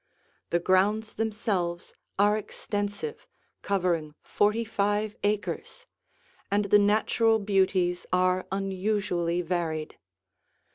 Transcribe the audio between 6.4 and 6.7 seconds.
and